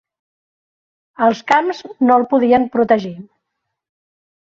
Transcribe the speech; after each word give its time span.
Els 1.25 1.43
camps 1.51 1.81
no 2.05 2.15
el 2.21 2.25
podien 2.31 2.65
protegir. 2.77 3.13